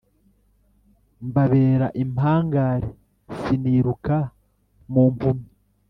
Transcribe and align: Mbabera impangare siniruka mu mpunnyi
Mbabera 1.27 1.87
impangare 2.03 2.87
siniruka 3.41 4.17
mu 4.91 5.03
mpunnyi 5.13 5.49